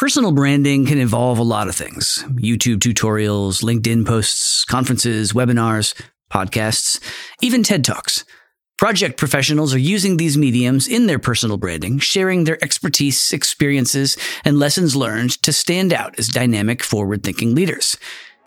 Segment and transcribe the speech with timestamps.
[0.00, 5.92] Personal branding can involve a lot of things YouTube tutorials, LinkedIn posts, conferences, webinars,
[6.32, 6.98] podcasts,
[7.42, 8.24] even TED Talks.
[8.78, 14.58] Project professionals are using these mediums in their personal branding, sharing their expertise, experiences, and
[14.58, 17.98] lessons learned to stand out as dynamic, forward thinking leaders.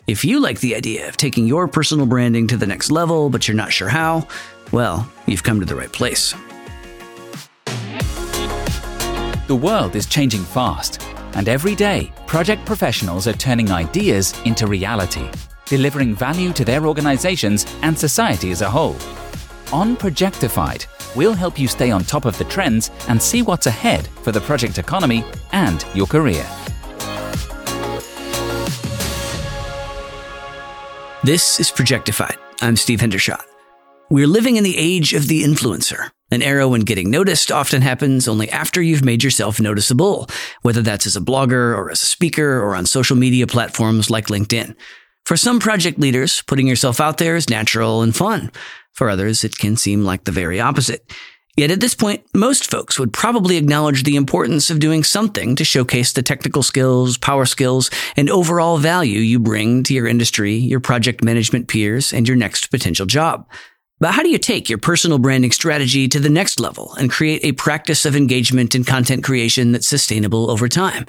[0.08, 3.46] If you like the idea of taking your personal branding to the next level, but
[3.46, 4.26] you're not sure how,
[4.72, 6.34] well, you've come to the right place.
[9.46, 11.00] The world is changing fast,
[11.34, 15.28] and every day, project professionals are turning ideas into reality,
[15.66, 18.96] delivering value to their organizations and society as a whole.
[19.72, 24.06] On Projectified, we'll help you stay on top of the trends and see what's ahead
[24.22, 26.46] for the project economy and your career.
[31.24, 32.36] This is Projectified.
[32.60, 33.42] I'm Steve Hendershot.
[34.10, 38.26] We're living in the age of the influencer, an era when getting noticed often happens
[38.26, 40.28] only after you've made yourself noticeable,
[40.62, 44.26] whether that's as a blogger or as a speaker or on social media platforms like
[44.26, 44.74] LinkedIn.
[45.26, 48.50] For some project leaders, putting yourself out there is natural and fun.
[48.92, 51.10] For others, it can seem like the very opposite.
[51.56, 55.64] Yet at this point, most folks would probably acknowledge the importance of doing something to
[55.64, 60.80] showcase the technical skills, power skills, and overall value you bring to your industry, your
[60.80, 63.46] project management peers, and your next potential job.
[64.04, 67.42] But how do you take your personal branding strategy to the next level and create
[67.42, 71.06] a practice of engagement and content creation that's sustainable over time?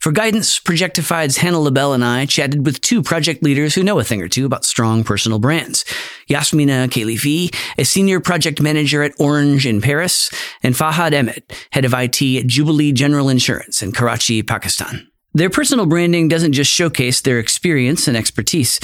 [0.00, 4.04] For guidance, Projectified's Hannah LaBelle and I chatted with two project leaders who know a
[4.04, 5.86] thing or two about strong personal brands.
[6.28, 10.28] Yasmina Khelifi, a senior project manager at Orange in Paris,
[10.62, 15.08] and Fahad Ahmed, head of IT at Jubilee General Insurance in Karachi, Pakistan.
[15.32, 18.78] Their personal branding doesn't just showcase their experience and expertise.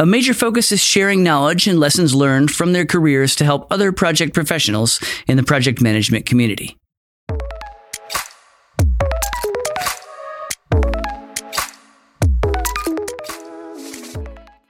[0.00, 3.90] A major focus is sharing knowledge and lessons learned from their careers to help other
[3.90, 6.78] project professionals in the project management community.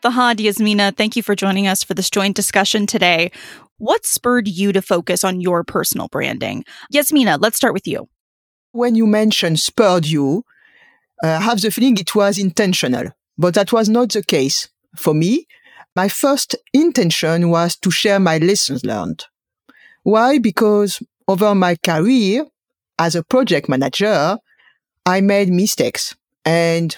[0.03, 3.31] Fahad Yasmina, thank you for joining us for this joint discussion today.
[3.77, 6.65] What spurred you to focus on your personal branding?
[6.91, 8.09] Yasmina, let's start with you.
[8.73, 10.45] When you mentioned spurred you,
[11.23, 14.71] uh, I have the feeling it was intentional, but that was not the case.
[14.97, 15.47] For me,
[15.95, 19.25] my first intention was to share my lessons learned.
[20.03, 20.39] Why?
[20.39, 22.47] Because over my career
[22.99, 24.39] as a project manager,
[25.07, 26.97] I made mistakes and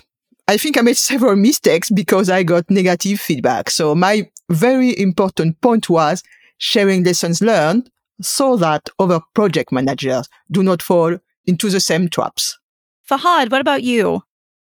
[0.49, 3.71] I think I made several mistakes because I got negative feedback.
[3.71, 6.23] So my very important point was
[6.59, 7.91] sharing lessons learned
[8.21, 12.59] so that other project managers do not fall into the same traps.
[13.09, 14.23] Fahad, what about you?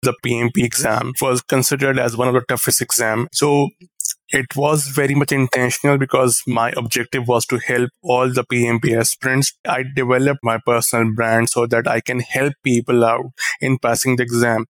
[0.04, 3.28] The PMP exam was considered as one of the toughest exams.
[3.34, 3.70] So
[4.30, 9.54] it was very much intentional because my objective was to help all the PMP aspirants.
[9.68, 13.26] I developed my personal brand so that I can help people out
[13.60, 14.66] in passing the exam.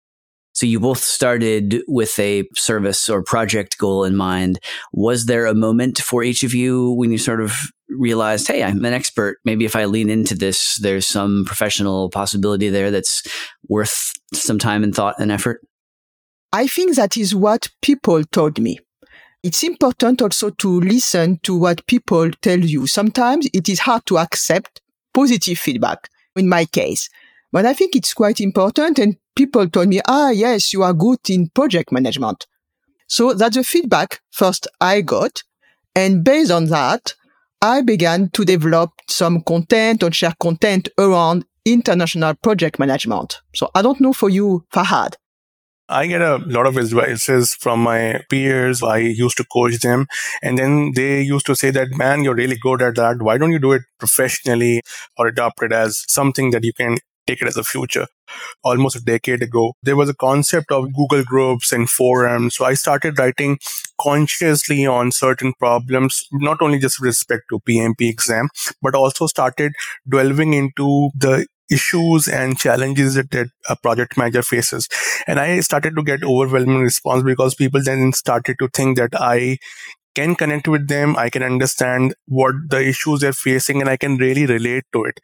[0.54, 4.60] So you both started with a service or project goal in mind.
[4.92, 7.56] Was there a moment for each of you when you sort of
[7.90, 9.38] realized, hey, I'm an expert.
[9.46, 13.24] Maybe if I lean into this, there's some professional possibility there that's
[13.68, 15.62] worth some time and thought and effort?
[16.52, 18.80] I think that is what people told me.
[19.44, 22.88] It's important also to listen to what people tell you.
[22.88, 24.82] Sometimes it is hard to accept
[25.14, 27.10] positive feedback in my case.
[27.52, 29.00] But I think it's quite important.
[29.00, 32.46] And people told me, ah, yes, you are good in project management.
[33.08, 35.44] So that's the feedback first I got.
[35.96, 37.14] And based on that,
[37.62, 43.40] I began to develop some content or share content around international project management.
[43.56, 45.16] So I don't know for you, Fahad.
[45.88, 48.84] I get a lot of advices from my peers.
[48.84, 50.06] I used to coach them
[50.44, 53.22] and then they used to say that, man, you're really good at that.
[53.22, 54.82] Why don't you do it professionally
[55.18, 56.98] or adopt it as something that you can
[57.30, 58.08] take it as a future.
[58.64, 62.56] Almost a decade ago, there was a concept of Google groups and forums.
[62.56, 63.60] So I started writing
[64.02, 68.50] consciously on certain problems, not only just with respect to PMP exam,
[68.82, 69.74] but also started
[70.10, 74.88] delving into the issues and challenges that, that a project manager faces.
[75.28, 79.58] And I started to get overwhelming response because people then started to think that I
[80.16, 81.16] can connect with them.
[81.16, 85.20] I can understand what the issues they're facing and I can really relate to it.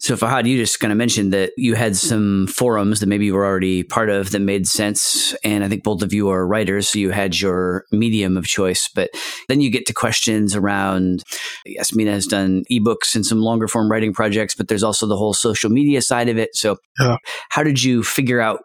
[0.00, 1.96] So Fahad, you just kind of mentioned that you had mm.
[1.96, 5.34] some forums that maybe you were already part of that made sense.
[5.44, 8.88] And I think both of you are writers, so you had your medium of choice.
[8.88, 9.10] But
[9.48, 11.22] then you get to questions around
[11.66, 15.34] Yasmina has done ebooks and some longer form writing projects, but there's also the whole
[15.34, 16.56] social media side of it.
[16.56, 17.16] So yeah.
[17.50, 18.60] how did you figure out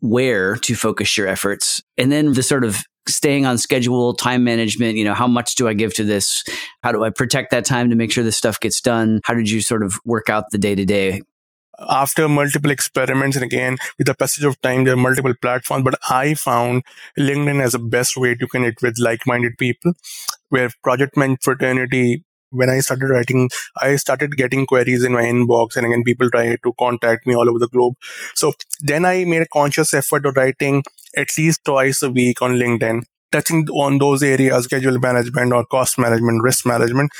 [0.00, 1.82] where to focus your efforts?
[1.96, 2.78] And then the sort of
[3.08, 6.44] staying on schedule, time management, you know, how much do I give to this?
[6.82, 9.20] How do I protect that time to make sure this stuff gets done?
[9.24, 11.22] How did you sort of work out the day to day?
[11.78, 15.98] after multiple experiments and again with the passage of time there are multiple platforms but
[16.08, 16.82] i found
[17.18, 19.92] linkedin as the best way to connect with like-minded people
[20.48, 22.24] where project man fraternity
[22.56, 23.50] when I started writing,
[23.80, 27.48] I started getting queries in my inbox and again, people try to contact me all
[27.48, 27.94] over the globe.
[28.34, 30.82] So then I made a conscious effort of writing
[31.16, 35.98] at least twice a week on LinkedIn, touching on those areas, schedule management or cost
[35.98, 37.10] management, risk management,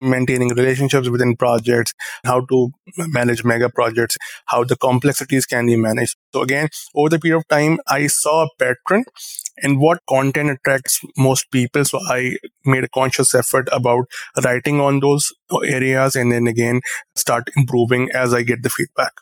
[0.00, 1.92] maintaining relationships within projects,
[2.24, 6.16] how to manage mega projects, how the complexities can be managed.
[6.32, 9.04] So again, over the period of time, I saw a pattern
[9.62, 11.84] and what content attracts most people.
[11.84, 14.06] So I made a conscious effort about
[14.44, 15.32] writing on those
[15.64, 16.80] areas and then again
[17.16, 19.12] start improving as I get the feedback.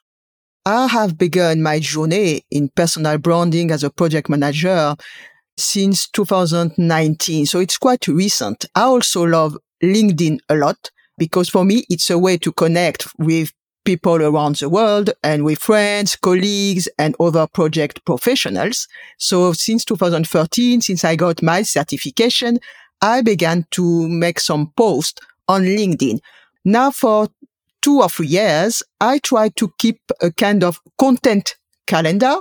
[0.65, 4.97] I have begun my journey in personal branding as a project manager
[5.57, 7.47] since 2019.
[7.47, 8.67] So it's quite recent.
[8.75, 13.53] I also love LinkedIn a lot because for me, it's a way to connect with
[13.87, 18.89] people around the world and with friends, colleagues and other project professionals.
[19.17, 22.59] So since 2013, since I got my certification,
[23.01, 26.19] I began to make some posts on LinkedIn.
[26.65, 27.29] Now for
[27.81, 31.57] two or three years, I try to keep a kind of content
[31.87, 32.41] calendar.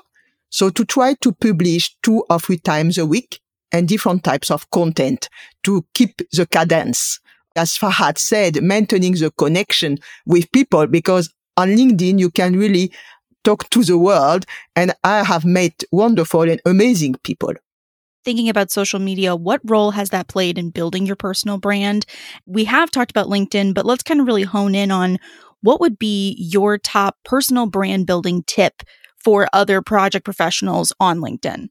[0.49, 3.39] So to try to publish two or three times a week
[3.71, 5.29] and different types of content
[5.63, 7.19] to keep the cadence
[7.55, 12.91] as Fahad said, maintaining the connection with people because on LinkedIn, you can really
[13.43, 14.45] talk to the world.
[14.75, 17.53] And I have met wonderful and amazing people.
[18.23, 22.05] Thinking about social media, what role has that played in building your personal brand?
[22.47, 25.19] We have talked about LinkedIn, but let's kind of really hone in on
[25.61, 28.81] what would be your top personal brand building tip
[29.25, 31.69] for other project professionals on LinkedIn?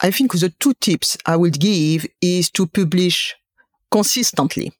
[0.00, 3.34] I think the two tips I would give is to publish
[3.90, 4.72] consistently.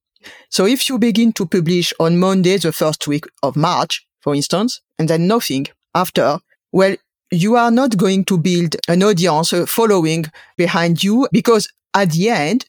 [0.51, 4.81] So if you begin to publish on Monday, the first week of March, for instance,
[4.99, 6.39] and then nothing after,
[6.73, 6.97] well,
[7.31, 10.27] you are not going to build an audience, a following
[10.57, 12.67] behind you because at the end,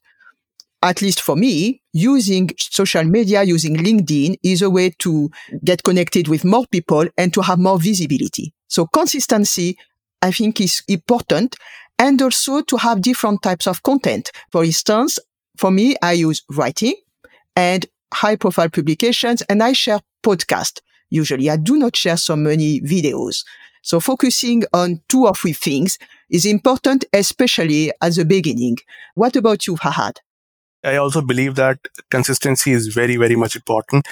[0.81, 5.29] at least for me, using social media, using LinkedIn is a way to
[5.63, 8.53] get connected with more people and to have more visibility.
[8.67, 9.77] So consistency,
[10.21, 11.55] I think is important
[11.97, 14.31] and also to have different types of content.
[14.51, 15.19] For instance,
[15.57, 16.95] for me, I use writing
[17.55, 20.81] and high profile publications and I share podcast.
[21.09, 23.43] Usually I do not share so many videos.
[23.81, 25.99] So focusing on two or three things
[26.29, 28.77] is important, especially at the beginning.
[29.13, 30.17] What about you, Fahad?
[30.83, 31.79] I also believe that
[32.11, 34.07] consistency is very, very much important.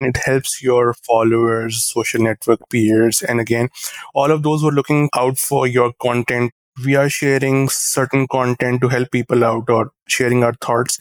[0.00, 3.70] And it helps your followers, social network peers, and again,
[4.14, 6.52] all of those who are looking out for your content
[6.84, 10.98] we are sharing certain content to help people out or sharing our thoughts.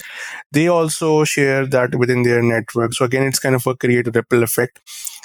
[0.51, 2.93] They also share that within their network.
[2.93, 4.79] So again, it's kind of a create a ripple effect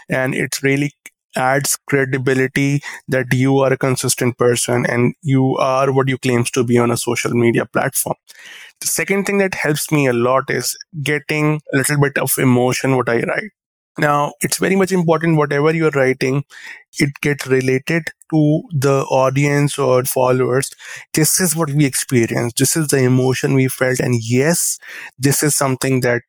[0.09, 0.93] and it really
[1.35, 6.63] adds credibility that you are a consistent person and you are what you claims to
[6.63, 8.17] be on a social media platform.
[8.81, 12.97] The second thing that helps me a lot is getting a little bit of emotion
[12.97, 13.51] what I write.
[13.99, 16.45] Now, it's very much important whatever you're writing,
[16.99, 20.71] it gets related to the audience or followers.
[21.13, 22.57] This is what we experienced.
[22.57, 24.01] This is the emotion we felt.
[24.01, 24.79] And yes,
[25.19, 26.23] this is something that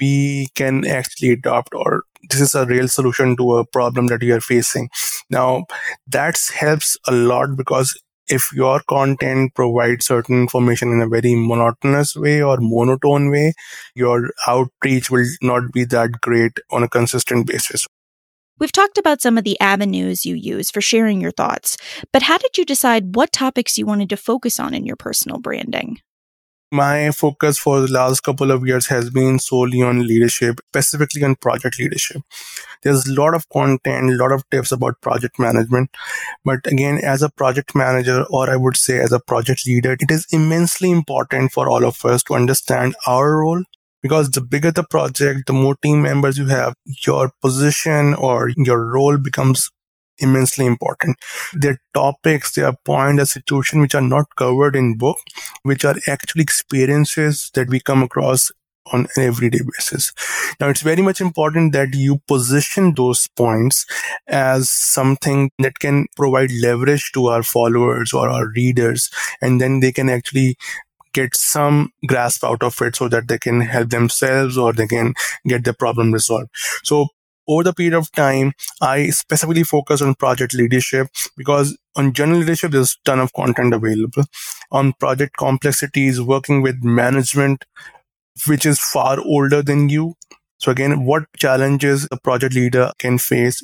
[0.00, 4.34] we can actually adopt or this is a real solution to a problem that you
[4.36, 4.88] are facing.
[5.28, 5.64] Now,
[6.06, 12.16] that helps a lot because if your content provides certain information in a very monotonous
[12.16, 13.52] way or monotone way,
[13.94, 17.86] your outreach will not be that great on a consistent basis.
[18.58, 21.76] We've talked about some of the avenues you use for sharing your thoughts,
[22.12, 25.38] but how did you decide what topics you wanted to focus on in your personal
[25.38, 25.98] branding?
[26.72, 31.36] My focus for the last couple of years has been solely on leadership, specifically on
[31.36, 32.22] project leadership.
[32.82, 35.90] There's a lot of content, a lot of tips about project management.
[36.44, 40.10] But again, as a project manager, or I would say as a project leader, it
[40.10, 43.62] is immensely important for all of us to understand our role
[44.02, 46.74] because the bigger the project, the more team members you have,
[47.06, 49.70] your position or your role becomes
[50.22, 51.18] immensely important.
[51.52, 55.18] They're topics, they are point, a situation which are not covered in book,
[55.62, 58.50] which are actually experiences that we come across
[58.92, 60.12] on an everyday basis.
[60.60, 63.86] Now, it's very much important that you position those points
[64.26, 69.10] as something that can provide leverage to our followers or our readers,
[69.40, 70.56] and then they can actually
[71.14, 75.12] get some grasp out of it so that they can help themselves or they can
[75.46, 76.48] get the problem resolved.
[76.84, 77.08] So
[77.48, 82.72] over the period of time, I specifically focus on project leadership because on general leadership,
[82.72, 84.24] there's a ton of content available.
[84.70, 87.64] On project complexities, working with management,
[88.46, 90.14] which is far older than you.
[90.58, 93.62] So again, what challenges a project leader can face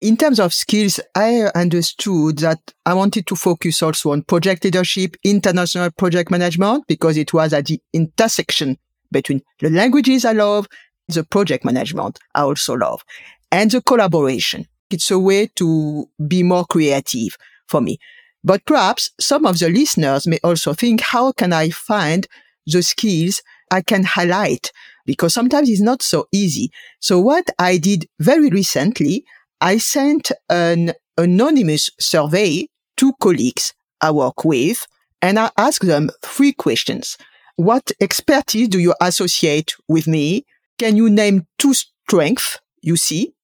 [0.00, 5.14] In terms of skills, I understood that I wanted to focus also on project leadership,
[5.22, 8.78] international project management, because it was at the intersection
[9.12, 10.66] between the languages I love,
[11.08, 13.02] the project management I also love,
[13.50, 14.66] and the collaboration.
[14.90, 17.98] It's a way to be more creative for me.
[18.44, 22.26] But perhaps some of the listeners may also think, how can I find
[22.66, 24.72] the skills I can highlight?
[25.06, 26.70] Because sometimes it's not so easy.
[27.00, 29.24] So what I did very recently,
[29.60, 32.68] I sent an anonymous survey
[32.98, 34.86] to colleagues I work with
[35.20, 37.16] and I asked them three questions.
[37.56, 40.44] What expertise do you associate with me?
[40.82, 43.34] Can you name two strengths you see?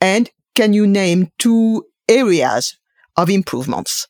[0.00, 2.78] And can you name two areas
[3.16, 4.08] of improvements?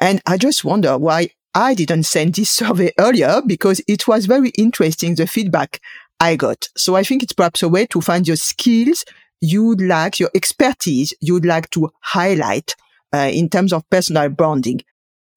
[0.00, 4.48] And I just wonder why I didn't send this survey earlier because it was very
[4.58, 5.78] interesting, the feedback
[6.18, 6.70] I got.
[6.76, 9.04] So I think it's perhaps a way to find your skills
[9.40, 12.74] you'd like, your expertise you'd like to highlight
[13.14, 14.80] uh, in terms of personal branding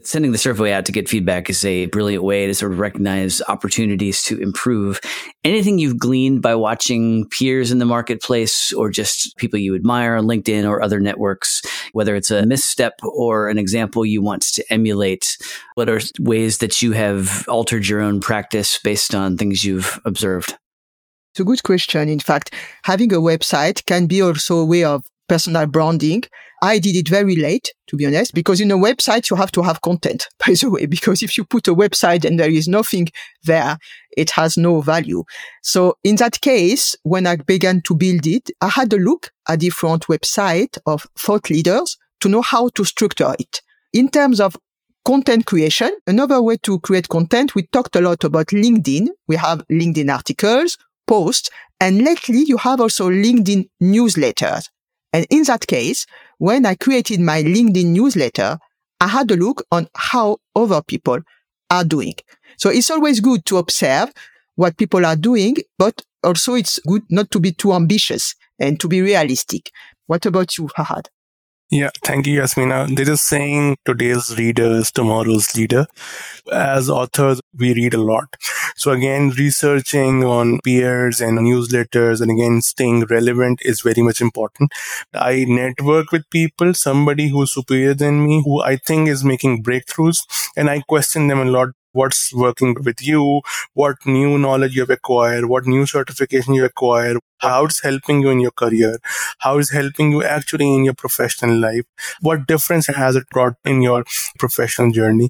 [0.06, 3.42] sending the survey out to get feedback is a brilliant way to sort of recognize
[3.48, 5.02] opportunities to improve.
[5.44, 10.26] Anything you've gleaned by watching peers in the marketplace or just people you admire on
[10.26, 11.62] LinkedIn or other networks,
[11.94, 15.38] whether it's a misstep or an example you want to emulate,
[15.74, 20.56] what are ways that you have altered your own practice based on things you've observed?
[21.34, 22.08] It's a good question.
[22.08, 26.24] In fact, having a website can be also a way of personal branding.
[26.62, 29.62] I did it very late, to be honest, because in a website, you have to
[29.62, 33.08] have content, by the way, because if you put a website and there is nothing
[33.44, 33.78] there,
[34.18, 35.24] it has no value.
[35.62, 39.60] So in that case, when I began to build it, I had a look at
[39.60, 43.62] different websites of thought leaders to know how to structure it.
[43.94, 44.58] In terms of
[45.06, 49.08] content creation, another way to create content, we talked a lot about LinkedIn.
[49.28, 54.70] We have LinkedIn articles, posts, and lately you have also LinkedIn newsletters.
[55.16, 56.06] And in that case,
[56.40, 58.60] when I created my LinkedIn newsletter,
[59.00, 61.20] I had a look on how other people
[61.72, 62.16] are doing.
[62.58, 64.12] So it's always good to observe
[64.56, 68.90] what people are doing, but also it's good not to be too ambitious and to
[68.90, 69.72] be realistic.
[70.08, 71.08] What about you, Fahad?
[71.72, 72.84] Yeah, thank you, Yasmina.
[72.84, 75.88] Uh, there is saying today's reader is tomorrow's leader.
[76.52, 78.36] As authors, we read a lot.
[78.78, 84.72] So again, researching on peers and newsletters and again, staying relevant is very much important.
[85.14, 90.20] I network with people, somebody who's superior than me, who I think is making breakthroughs
[90.58, 91.70] and I question them a lot.
[91.94, 93.42] What's working with you,
[93.74, 98.42] what new knowledge you've acquired, what new certification you acquire, how it's helping you in
[98.42, 99.00] your career,
[99.40, 101.84] how it's helping you actually in your professional life,
[102.20, 104.04] what difference has it brought in your
[104.38, 105.30] professional journey.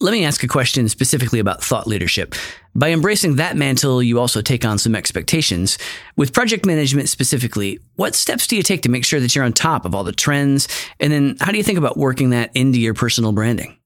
[0.00, 2.34] Let me ask a question specifically about thought leadership.
[2.74, 5.78] By embracing that mantle, you also take on some expectations.
[6.16, 9.52] With project management specifically, what steps do you take to make sure that you're on
[9.52, 10.66] top of all the trends?
[10.98, 13.76] And then how do you think about working that into your personal branding?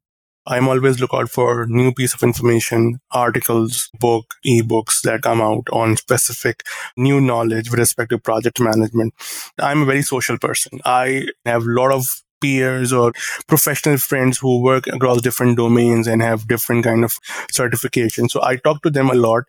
[0.47, 5.69] I'm always look out for new piece of information, articles, book, ebooks that come out
[5.71, 6.62] on specific
[6.97, 9.12] new knowledge with respect to project management.
[9.59, 10.81] I'm a very social person.
[10.87, 13.12] I have a lot of peers or
[13.47, 17.12] professional friends who work across different domains and have different kind of
[17.52, 18.30] certifications.
[18.30, 19.45] So I talk to them a lot.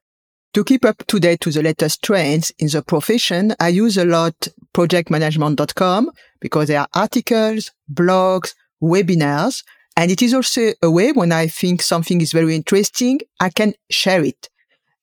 [0.55, 4.05] To keep up to date to the latest trends in the profession, I use a
[4.05, 9.63] lot projectmanagement.com because there are articles, blogs, webinars
[9.99, 13.73] and it is also a way when I think something is very interesting, I can
[13.91, 14.47] share it.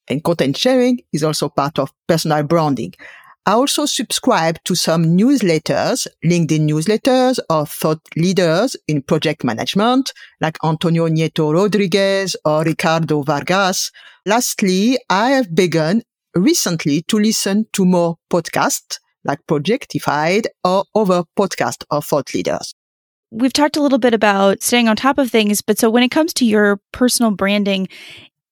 [0.09, 2.95] And content sharing is also part of personal branding.
[3.47, 10.59] I also subscribe to some newsletters, LinkedIn newsletters of thought leaders in project management, like
[10.65, 13.93] Antonio Nieto Rodriguez or Ricardo Vargas.
[14.27, 16.03] Lastly, I have begun
[16.35, 22.75] recently to listen to more podcasts like Projectified or other podcasts of thought leaders
[23.31, 26.11] we've talked a little bit about staying on top of things, but so when it
[26.11, 27.89] comes to your personal branding,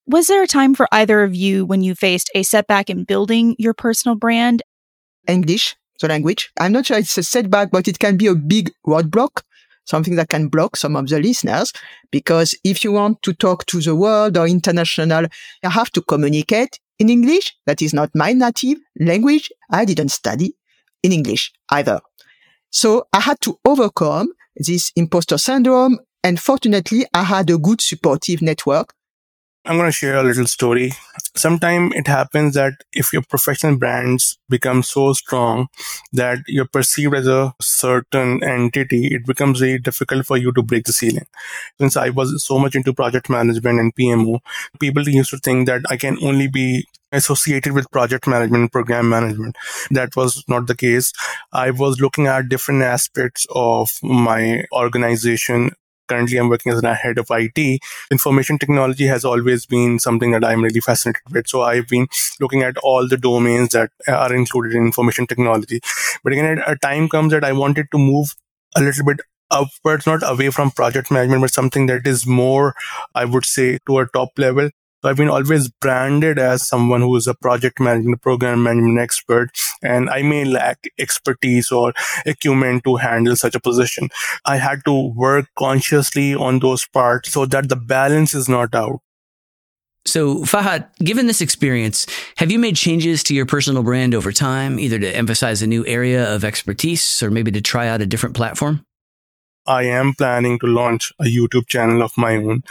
[0.05, 3.55] was there a time for either of you when you faced a setback in building
[3.57, 4.61] your personal brand?
[5.27, 6.51] English, the language.
[6.59, 9.41] I'm not sure it's a setback, but it can be a big roadblock,
[9.85, 11.71] something that can block some of the listeners.
[12.11, 15.25] Because if you want to talk to the world or international,
[15.63, 17.55] you have to communicate in English.
[17.65, 19.51] That is not my native language.
[19.69, 20.55] I didn't study
[21.03, 22.01] in English either.
[22.71, 25.99] So I had to overcome this imposter syndrome.
[26.23, 28.93] And fortunately, I had a good supportive network.
[29.67, 30.91] I'm going to share a little story.
[31.35, 35.69] Sometimes it happens that if your professional brands become so strong
[36.13, 40.83] that you're perceived as a certain entity, it becomes very difficult for you to break
[40.85, 41.25] the ceiling.
[41.79, 44.39] Since I was so much into project management and PMO,
[44.79, 49.55] people used to think that I can only be associated with project management, program management.
[49.89, 51.11] That was not the case.
[51.51, 55.71] I was looking at different aspects of my organization
[56.07, 57.81] currently I'm working as a head of IT.
[58.11, 61.47] Information technology has always been something that I'm really fascinated with.
[61.47, 62.07] So I've been
[62.39, 65.81] looking at all the domains that are included in information technology.
[66.23, 68.35] But again, a time comes that I wanted to move
[68.75, 69.21] a little bit
[69.51, 72.75] upwards, not away from project management, but something that is more,
[73.13, 74.69] I would say, to a top level.
[75.05, 79.51] So I've been always branded as someone who is a project management, program management expert,
[79.83, 81.93] and I may lack expertise or
[82.25, 84.09] acumen to handle such a position.
[84.45, 89.01] I had to work consciously on those parts so that the balance is not out.
[90.07, 92.07] So, Fahad, given this experience,
[92.37, 95.85] have you made changes to your personal brand over time, either to emphasize a new
[95.85, 98.83] area of expertise or maybe to try out a different platform?
[99.67, 102.63] I am planning to launch a YouTube channel of my own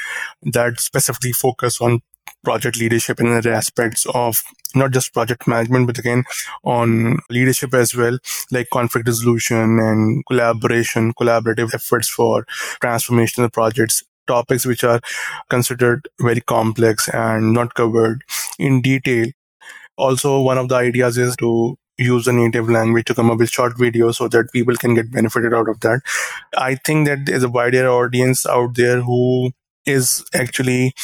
[0.43, 2.01] that specifically focus on
[2.45, 4.43] project leadership and other aspects of
[4.75, 6.25] not just project management, but again
[6.63, 8.19] on leadership as well,
[8.51, 12.47] like conflict resolution and collaboration, collaborative efforts for
[12.83, 15.01] transformational projects, topics which are
[15.49, 18.23] considered very complex and not covered
[18.59, 19.27] in detail.
[19.97, 23.51] Also, one of the ideas is to use the native language to come up with
[23.51, 26.01] short videos so that people can get benefited out of that.
[26.57, 29.53] I think that there's a wider audience out there who
[29.87, 30.95] is actually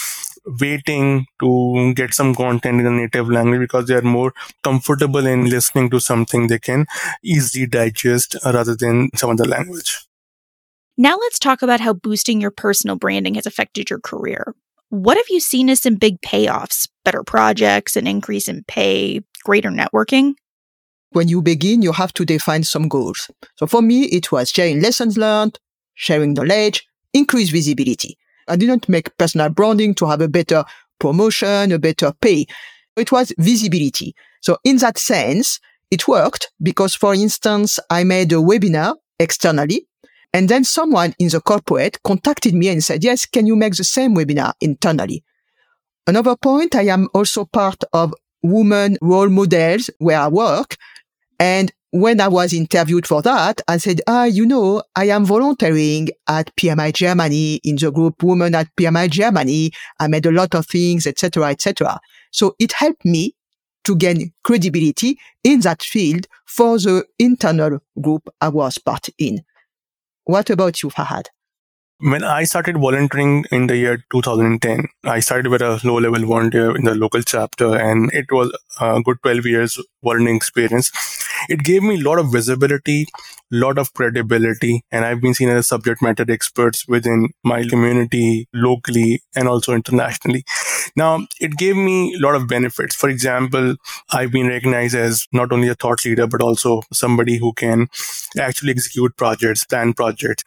[0.47, 4.32] waiting to get some content in a native language because they are more
[4.62, 6.87] comfortable in listening to something they can
[7.23, 10.06] easily digest rather than some other language.
[10.97, 14.54] Now let's talk about how boosting your personal branding has affected your career.
[14.90, 16.88] What have you seen as some big payoffs?
[17.04, 20.35] Better projects, an increase in pay, greater networking?
[21.12, 23.30] When you begin, you have to define some goals.
[23.56, 25.59] So for me, it was sharing lessons learned,
[25.94, 28.16] sharing knowledge, increase visibility.
[28.50, 30.64] I didn't make personal branding to have a better
[30.99, 32.47] promotion, a better pay.
[32.97, 34.14] It was visibility.
[34.42, 39.87] So in that sense, it worked because, for instance, I made a webinar externally
[40.33, 43.85] and then someone in the corporate contacted me and said, yes, can you make the
[43.85, 45.25] same webinar internally?
[46.07, 50.77] Another point, I am also part of women role models where I work.
[51.40, 56.11] And when I was interviewed for that, I said, ah, you know, I am volunteering
[56.29, 59.72] at PMI Germany in the group Women at PMI Germany.
[59.98, 61.98] I made a lot of things, etc., etc.
[62.31, 63.35] So it helped me
[63.85, 69.42] to gain credibility in that field for the internal group I was part in.
[70.24, 71.26] What about you, Fahad?
[72.01, 76.75] When I started volunteering in the year 2010, I started with a low level volunteer
[76.75, 80.91] in the local chapter and it was a good 12 years volunteering experience.
[81.51, 83.07] It gave me a lot of visibility,
[83.51, 88.49] lot of credibility, and I've been seen as a subject matter experts within my community
[88.55, 90.45] locally and also internationally.
[90.96, 92.94] Now, it gave me a lot of benefits.
[92.94, 93.76] For example,
[94.12, 97.88] I've been recognized as not only a thought leader, but also somebody who can
[98.38, 100.44] actually execute projects, plan projects.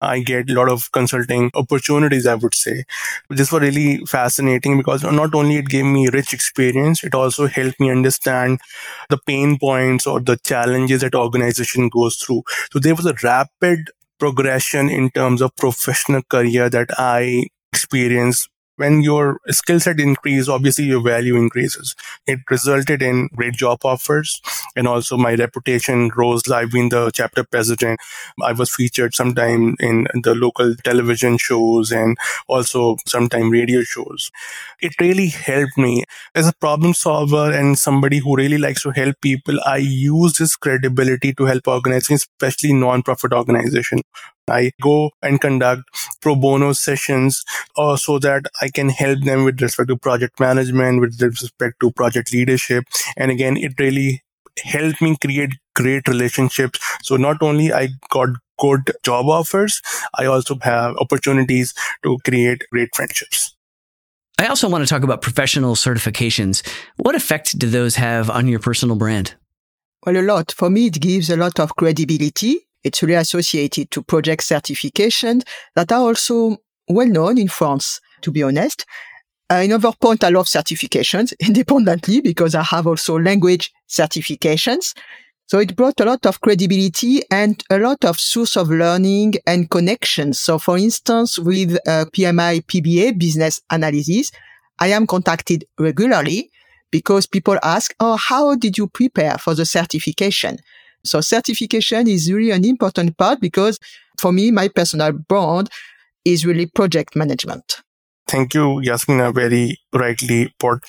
[0.00, 2.84] I get a lot of consulting opportunities, I would say.
[3.30, 7.80] This was really fascinating because not only it gave me rich experience, it also helped
[7.80, 8.60] me understand
[9.08, 12.42] the pain points or the challenges that organization goes through.
[12.72, 19.02] So there was a rapid progression in terms of professional career that I experienced when
[19.02, 21.94] your skill set increase, obviously your value increases.
[22.26, 24.40] It resulted in great job offers
[24.76, 26.42] and also my reputation rose.
[26.50, 28.00] I've been the chapter president.
[28.42, 32.16] I was featured sometime in the local television shows and
[32.48, 34.30] also sometime radio shows.
[34.80, 36.04] It really helped me
[36.34, 39.58] as a problem solver and somebody who really likes to help people.
[39.64, 44.02] I use this credibility to help organizations, especially non-profit organizations.
[44.48, 45.82] I go and conduct
[46.20, 47.44] pro bono sessions
[47.76, 51.90] uh, so that I can help them with respect to project management, with respect to
[51.92, 52.84] project leadership.
[53.16, 54.22] And again, it really
[54.62, 56.78] helped me create great relationships.
[57.02, 59.80] So not only I got good job offers,
[60.14, 63.54] I also have opportunities to create great friendships.
[64.38, 66.66] I also want to talk about professional certifications.
[66.96, 69.34] What effect do those have on your personal brand?
[70.04, 70.50] Well, a lot.
[70.52, 75.42] For me, it gives a lot of credibility it's really associated to project certifications
[75.74, 76.56] that are also
[76.88, 78.84] well known in France, to be honest.
[79.50, 84.94] Uh, another point, I love certifications independently because I have also language certifications.
[85.46, 89.68] So it brought a lot of credibility and a lot of source of learning and
[89.68, 90.40] connections.
[90.40, 94.32] So for instance, with uh, PMI PBA business analysis,
[94.78, 96.50] I am contacted regularly
[96.90, 100.56] because people ask, Oh, how did you prepare for the certification?
[101.04, 103.78] So certification is really an important part because
[104.18, 105.68] for me, my personal brand
[106.24, 107.82] is really project management.
[108.28, 109.20] Thank you, Yasmin.
[109.20, 110.82] A very rightly put,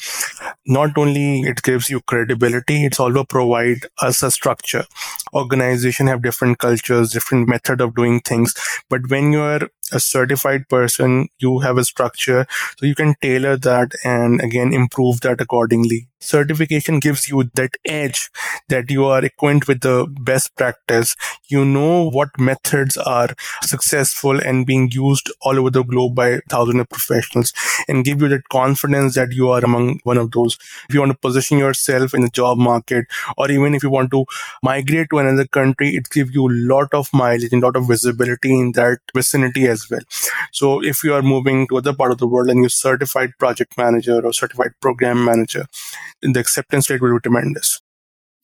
[0.65, 4.85] not only it gives you credibility, it's also provide us a structure.
[5.33, 8.53] Organization have different cultures, different method of doing things.
[8.89, 12.45] But when you're a certified person, you have a structure,
[12.77, 16.07] so you can tailor that and again improve that accordingly.
[16.19, 18.29] Certification gives you that edge
[18.69, 21.15] that you are acquainted with the best practice.
[21.49, 23.29] You know what methods are
[23.61, 27.51] successful and being used all over the globe by thousands of professionals
[27.87, 30.57] and give you that confidence that you are among one of those.
[30.87, 33.05] If you want to position yourself in the job market
[33.37, 34.25] or even if you want to
[34.61, 37.87] migrate to another country, it gives you a lot of mileage and a lot of
[37.87, 40.01] visibility in that vicinity as well.
[40.51, 43.77] So if you are moving to other part of the world and you're certified project
[43.77, 45.65] manager or certified program manager,
[46.21, 47.81] the acceptance rate will be tremendous.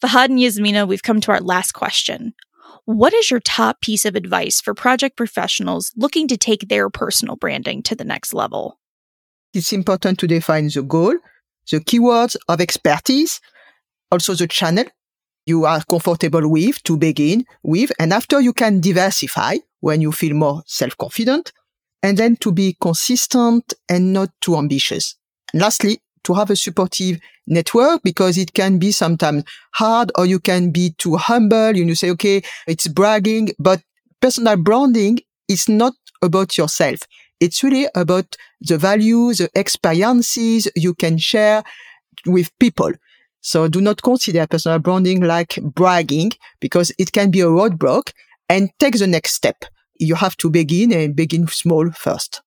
[0.01, 2.33] Fahad and Yasmina, we've come to our last question.
[2.85, 7.35] What is your top piece of advice for project professionals looking to take their personal
[7.35, 8.78] branding to the next level?
[9.53, 11.15] It's important to define the goal,
[11.71, 13.41] the keywords of expertise,
[14.11, 14.85] also the channel
[15.45, 17.91] you are comfortable with to begin with.
[17.97, 21.51] And after you can diversify when you feel more self-confident
[22.03, 25.15] and then to be consistent and not too ambitious.
[25.51, 30.39] And lastly, to have a supportive network because it can be sometimes hard or you
[30.39, 31.75] can be too humble.
[31.75, 33.81] You say, okay, it's bragging, but
[34.21, 36.99] personal branding is not about yourself.
[37.39, 41.63] It's really about the values, the experiences you can share
[42.25, 42.91] with people.
[43.41, 48.11] So do not consider personal branding like bragging because it can be a roadblock
[48.49, 49.63] and take the next step.
[49.99, 52.41] You have to begin and begin small first.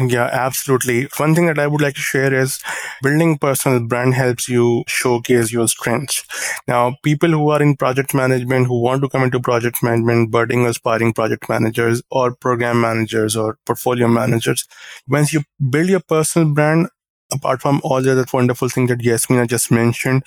[0.00, 1.08] Yeah, absolutely.
[1.18, 2.58] One thing that I would like to share is
[3.02, 6.24] building personal brand helps you showcase your strengths.
[6.66, 10.64] Now, people who are in project management, who want to come into project management, budding
[10.64, 14.66] aspiring project managers or program managers or portfolio managers,
[15.06, 16.88] once you build your personal brand,
[17.32, 20.22] apart from all the other wonderful things that Yasmina just mentioned,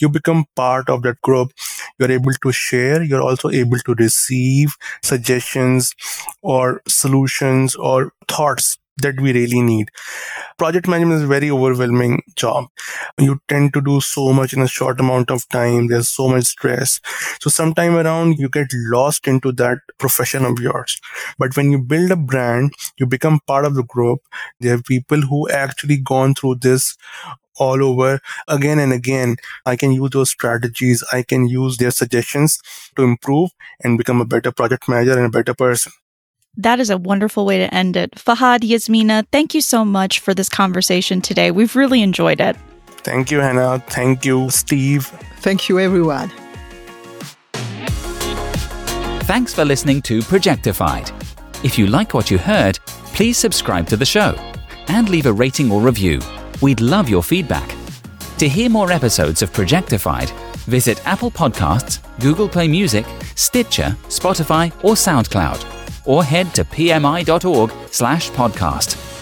[0.00, 1.52] you become part of that group.
[1.98, 3.02] You're able to share.
[3.02, 5.94] You're also able to receive suggestions
[6.42, 9.90] or solutions or thoughts that we really need.
[10.58, 12.66] Project management is a very overwhelming job.
[13.18, 15.88] You tend to do so much in a short amount of time.
[15.88, 17.00] There's so much stress.
[17.40, 21.00] So sometime around you get lost into that profession of yours.
[21.38, 24.20] But when you build a brand, you become part of the group.
[24.60, 26.96] There are people who actually gone through this
[27.58, 29.36] all over again and again.
[29.64, 31.04] I can use those strategies.
[31.12, 32.58] I can use their suggestions
[32.96, 33.50] to improve
[33.82, 35.92] and become a better project manager and a better person.
[36.56, 38.12] That is a wonderful way to end it.
[38.12, 41.50] Fahad, Yasmina, thank you so much for this conversation today.
[41.50, 42.56] We've really enjoyed it.
[42.98, 43.82] Thank you, Hannah.
[43.88, 45.06] Thank you, Steve.
[45.40, 46.30] Thank you, everyone.
[49.24, 51.12] Thanks for listening to Projectified.
[51.64, 52.78] If you like what you heard,
[53.14, 54.34] please subscribe to the show
[54.88, 56.20] and leave a rating or review.
[56.60, 57.74] We'd love your feedback.
[58.38, 60.30] To hear more episodes of Projectified,
[60.66, 68.30] visit Apple Podcasts, Google Play Music, Stitcher, Spotify, or SoundCloud or head to pmi.org slash
[68.30, 69.13] podcast.